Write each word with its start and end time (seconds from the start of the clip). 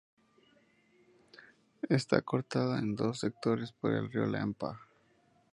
Está 1.87 2.23
cortada 2.23 2.79
en 2.79 2.95
dos 2.95 3.19
sectores 3.19 3.71
por 3.71 3.93
el 3.93 4.11
río 4.11 4.25
Lempa. 4.25 4.81